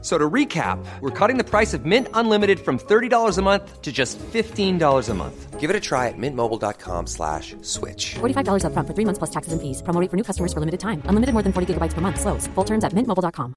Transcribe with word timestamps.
So 0.00 0.16
to 0.16 0.30
recap, 0.30 0.78
we're 1.00 1.10
cutting 1.10 1.38
the 1.38 1.44
price 1.44 1.74
of 1.74 1.84
Mint 1.84 2.06
Unlimited 2.14 2.60
from 2.60 2.78
$30 2.78 3.36
a 3.36 3.42
month 3.42 3.82
to 3.82 3.90
just 3.90 4.16
$15 4.32 5.08
a 5.08 5.14
month. 5.14 5.58
Give 5.58 5.70
it 5.70 5.74
a 5.74 5.80
try 5.80 6.06
at 6.06 6.14
mintmobile.com 6.16 7.08
slash 7.08 7.56
switch. 7.62 8.14
$45 8.20 8.62
upfront 8.62 8.86
for 8.86 8.94
three 8.94 9.04
months 9.04 9.18
plus 9.18 9.30
taxes 9.30 9.52
and 9.52 9.60
fees. 9.60 9.82
Promo 9.82 10.00
rate 10.00 10.08
for 10.08 10.16
new 10.16 10.22
customers 10.22 10.52
for 10.52 10.60
limited 10.60 10.78
time. 10.78 11.02
Unlimited 11.06 11.32
more 11.34 11.42
than 11.42 11.52
40 11.52 11.74
gigabytes 11.74 11.94
per 11.94 12.00
month. 12.00 12.20
Slows. 12.20 12.46
Full 12.54 12.64
terms 12.64 12.84
at 12.84 12.92
mintmobile.com. 12.94 13.54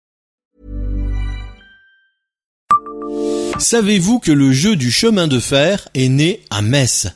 Savez-vous 3.59 4.19
que 4.19 4.31
le 4.31 4.51
jeu 4.51 4.75
du 4.75 4.89
chemin 4.89 5.27
de 5.27 5.39
fer 5.39 5.87
est 5.93 6.09
né 6.09 6.41
à 6.49 6.63
Metz 6.63 7.09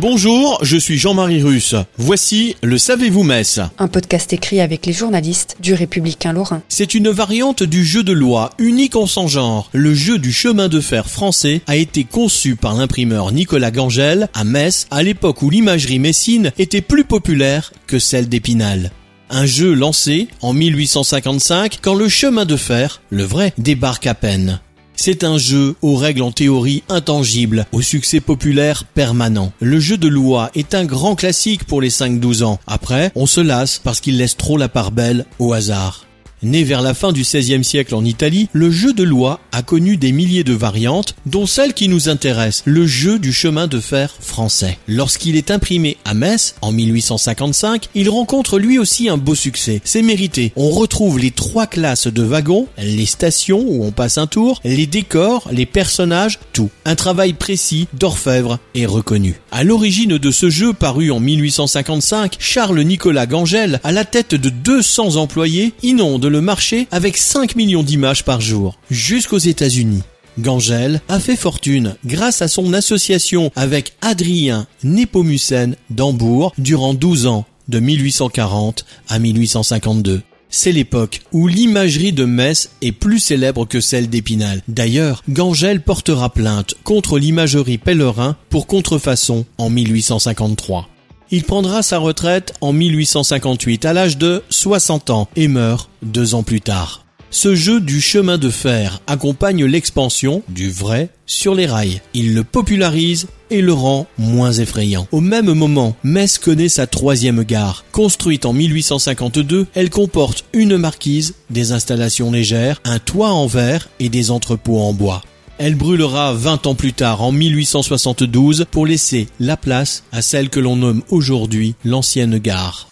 Bonjour, 0.00 0.58
je 0.62 0.78
suis 0.78 0.96
Jean-Marie 0.96 1.42
Russe. 1.42 1.74
Voici 1.98 2.56
le 2.62 2.78
Savez-vous 2.78 3.22
Metz 3.22 3.60
Un 3.76 3.86
podcast 3.86 4.32
écrit 4.32 4.62
avec 4.62 4.86
les 4.86 4.94
journalistes 4.94 5.58
du 5.60 5.74
Républicain 5.74 6.32
Lorrain. 6.32 6.62
C'est 6.70 6.94
une 6.94 7.10
variante 7.10 7.62
du 7.62 7.84
jeu 7.84 8.02
de 8.02 8.14
loi, 8.14 8.48
unique 8.56 8.96
en 8.96 9.04
son 9.04 9.28
genre. 9.28 9.68
Le 9.74 9.92
jeu 9.92 10.18
du 10.18 10.32
chemin 10.32 10.68
de 10.68 10.80
fer 10.80 11.06
français 11.06 11.60
a 11.66 11.76
été 11.76 12.04
conçu 12.04 12.56
par 12.56 12.72
l'imprimeur 12.76 13.30
Nicolas 13.30 13.70
Gangel 13.70 14.30
à 14.32 14.44
Metz 14.44 14.86
à 14.90 15.02
l'époque 15.02 15.42
où 15.42 15.50
l'imagerie 15.50 15.98
messine 15.98 16.50
était 16.58 16.80
plus 16.80 17.04
populaire 17.04 17.70
que 17.86 17.98
celle 17.98 18.30
d'Épinal. 18.30 18.92
Un 19.28 19.44
jeu 19.44 19.74
lancé 19.74 20.28
en 20.40 20.54
1855 20.54 21.78
quand 21.82 21.94
le 21.94 22.08
chemin 22.08 22.46
de 22.46 22.56
fer, 22.56 23.02
le 23.10 23.24
vrai, 23.24 23.52
débarque 23.58 24.06
à 24.06 24.14
peine. 24.14 24.60
C'est 25.02 25.24
un 25.24 25.38
jeu 25.38 25.76
aux 25.80 25.96
règles 25.96 26.20
en 26.20 26.30
théorie 26.30 26.82
intangibles, 26.90 27.64
au 27.72 27.80
succès 27.80 28.20
populaire 28.20 28.84
permanent. 28.84 29.50
Le 29.58 29.80
jeu 29.80 29.96
de 29.96 30.08
loi 30.08 30.50
est 30.54 30.74
un 30.74 30.84
grand 30.84 31.14
classique 31.14 31.64
pour 31.64 31.80
les 31.80 31.88
5-12 31.88 32.44
ans. 32.44 32.58
Après, 32.66 33.10
on 33.14 33.24
se 33.24 33.40
lasse 33.40 33.78
parce 33.78 34.00
qu'il 34.00 34.18
laisse 34.18 34.36
trop 34.36 34.58
la 34.58 34.68
part 34.68 34.92
belle 34.92 35.24
au 35.38 35.54
hasard. 35.54 36.04
Né 36.42 36.64
vers 36.64 36.80
la 36.80 36.94
fin 36.94 37.12
du 37.12 37.20
XVIe 37.20 37.62
siècle 37.62 37.94
en 37.94 38.02
Italie, 38.02 38.48
le 38.52 38.70
jeu 38.70 38.94
de 38.94 39.02
loi 39.02 39.40
a 39.52 39.62
connu 39.62 39.98
des 39.98 40.10
milliers 40.10 40.42
de 40.42 40.54
variantes, 40.54 41.14
dont 41.26 41.44
celle 41.44 41.74
qui 41.74 41.86
nous 41.86 42.08
intéresse, 42.08 42.62
le 42.64 42.86
jeu 42.86 43.18
du 43.18 43.30
chemin 43.30 43.66
de 43.66 43.78
fer 43.78 44.16
français. 44.20 44.78
Lorsqu'il 44.88 45.36
est 45.36 45.50
imprimé 45.50 45.98
à 46.06 46.14
Metz, 46.14 46.54
en 46.62 46.72
1855, 46.72 47.90
il 47.94 48.08
rencontre 48.08 48.58
lui 48.58 48.78
aussi 48.78 49.10
un 49.10 49.18
beau 49.18 49.34
succès. 49.34 49.82
C'est 49.84 50.00
mérité. 50.00 50.52
On 50.56 50.70
retrouve 50.70 51.18
les 51.18 51.30
trois 51.30 51.66
classes 51.66 52.06
de 52.06 52.22
wagons, 52.22 52.68
les 52.78 53.04
stations 53.04 53.62
où 53.66 53.84
on 53.84 53.90
passe 53.90 54.16
un 54.16 54.26
tour, 54.26 54.60
les 54.64 54.86
décors, 54.86 55.46
les 55.52 55.66
personnages, 55.66 56.38
tout. 56.54 56.70
Un 56.86 56.94
travail 56.94 57.34
précis 57.34 57.86
d'orfèvre 57.92 58.58
et 58.74 58.86
reconnu. 58.86 59.34
À 59.52 59.62
l'origine 59.62 60.16
de 60.16 60.30
ce 60.30 60.48
jeu 60.48 60.72
paru 60.72 61.10
en 61.10 61.20
1855, 61.20 62.36
Charles 62.38 62.80
Nicolas 62.80 63.26
Gangel, 63.26 63.78
à 63.84 63.92
la 63.92 64.06
tête 64.06 64.34
de 64.34 64.48
200 64.48 65.16
employés, 65.16 65.74
inonde 65.82 66.29
le 66.30 66.40
marché 66.40 66.88
avec 66.90 67.16
5 67.16 67.56
millions 67.56 67.82
d'images 67.82 68.24
par 68.24 68.40
jour, 68.40 68.78
jusqu'aux 68.90 69.38
États-Unis. 69.38 70.02
Gangel 70.38 71.02
a 71.08 71.20
fait 71.20 71.36
fortune 71.36 71.96
grâce 72.06 72.40
à 72.40 72.48
son 72.48 72.72
association 72.72 73.50
avec 73.56 73.92
Adrien 74.00 74.66
Nepomucène 74.84 75.76
d'Hambourg 75.90 76.54
durant 76.56 76.94
12 76.94 77.26
ans, 77.26 77.44
de 77.68 77.80
1840 77.80 78.84
à 79.08 79.18
1852. 79.18 80.22
C'est 80.52 80.72
l'époque 80.72 81.20
où 81.32 81.46
l'imagerie 81.46 82.12
de 82.12 82.24
Metz 82.24 82.70
est 82.82 82.90
plus 82.90 83.20
célèbre 83.20 83.66
que 83.66 83.80
celle 83.80 84.08
d'Épinal. 84.08 84.62
D'ailleurs, 84.66 85.22
Gangel 85.28 85.80
portera 85.80 86.30
plainte 86.30 86.74
contre 86.82 87.18
l'imagerie 87.18 87.78
pèlerin 87.78 88.36
pour 88.48 88.66
contrefaçon 88.66 89.44
en 89.58 89.70
1853. 89.70 90.88
Il 91.32 91.44
prendra 91.44 91.82
sa 91.82 91.98
retraite 91.98 92.54
en 92.60 92.72
1858 92.72 93.84
à 93.84 93.92
l'âge 93.92 94.18
de 94.18 94.42
60 94.50 95.10
ans 95.10 95.28
et 95.36 95.46
meurt 95.46 95.88
deux 96.02 96.34
ans 96.34 96.42
plus 96.42 96.60
tard. 96.60 97.04
Ce 97.30 97.54
jeu 97.54 97.80
du 97.80 98.00
chemin 98.00 98.36
de 98.36 98.50
fer 98.50 99.00
accompagne 99.06 99.64
l'expansion 99.64 100.42
du 100.48 100.68
vrai 100.68 101.10
sur 101.26 101.54
les 101.54 101.66
rails. 101.66 102.00
Il 102.12 102.34
le 102.34 102.42
popularise 102.42 103.28
et 103.50 103.62
le 103.62 103.72
rend 103.72 104.08
moins 104.18 104.50
effrayant. 104.50 105.06
Au 105.12 105.20
même 105.20 105.52
moment, 105.52 105.94
Metz 106.02 106.38
connaît 106.38 106.68
sa 106.68 106.88
troisième 106.88 107.44
gare. 107.44 107.84
Construite 107.92 108.46
en 108.46 108.52
1852, 108.52 109.68
elle 109.74 109.90
comporte 109.90 110.44
une 110.52 110.76
marquise, 110.76 111.34
des 111.50 111.70
installations 111.70 112.32
légères, 112.32 112.80
un 112.84 112.98
toit 112.98 113.30
en 113.30 113.46
verre 113.46 113.88
et 114.00 114.08
des 114.08 114.32
entrepôts 114.32 114.80
en 114.80 114.92
bois. 114.92 115.22
Elle 115.62 115.74
brûlera 115.74 116.32
20 116.32 116.68
ans 116.68 116.74
plus 116.74 116.94
tard, 116.94 117.20
en 117.20 117.32
1872, 117.32 118.64
pour 118.70 118.86
laisser 118.86 119.26
la 119.38 119.58
place 119.58 120.04
à 120.10 120.22
celle 120.22 120.48
que 120.48 120.58
l'on 120.58 120.76
nomme 120.76 121.02
aujourd'hui 121.10 121.74
l'ancienne 121.84 122.38
gare. 122.38 122.88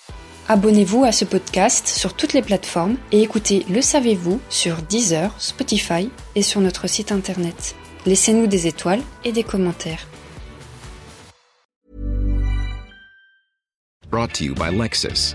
Abonnez-vous 0.48 1.02
à 1.02 1.10
ce 1.10 1.24
podcast 1.24 1.88
sur 1.88 2.12
toutes 2.12 2.34
les 2.34 2.42
plateformes 2.42 2.96
et 3.10 3.22
écoutez 3.22 3.64
Le 3.70 3.80
Savez-vous 3.80 4.38
sur 4.50 4.82
Deezer, 4.82 5.34
Spotify 5.38 6.10
et 6.34 6.42
sur 6.42 6.60
notre 6.60 6.90
site 6.90 7.10
internet. 7.10 7.74
Laissez-nous 8.04 8.46
des 8.46 8.66
étoiles 8.66 9.00
et 9.24 9.32
des 9.32 9.44
commentaires. 9.44 10.06
Brought 14.10 14.34
to 14.34 14.44
you 14.44 14.54
by 14.54 14.70
Lexus. 14.70 15.34